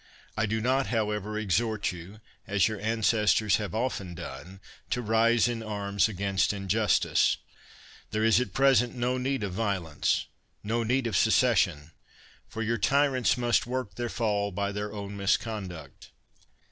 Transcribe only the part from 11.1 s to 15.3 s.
secession; for your tyrants must work their fall by their own